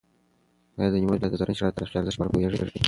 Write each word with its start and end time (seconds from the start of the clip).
ایا 0.77 0.89
د 0.91 0.95
نیمروز 0.99 1.17
ولایت 1.19 1.31
د 1.33 1.39
زرنج 1.41 1.57
ښار 1.59 1.71
د 1.71 1.75
تاریخي 1.77 1.95
ارزښت 1.97 2.17
په 2.19 2.23
اړه 2.23 2.31
پوهېږې؟ 2.33 2.69